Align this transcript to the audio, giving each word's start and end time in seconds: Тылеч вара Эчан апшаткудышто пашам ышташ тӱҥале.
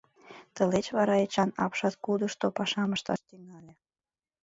Тылеч 0.55 0.87
вара 0.97 1.15
Эчан 1.25 1.49
апшаткудышто 1.63 2.45
пашам 2.57 2.89
ышташ 2.95 3.19
тӱҥале. 3.27 3.73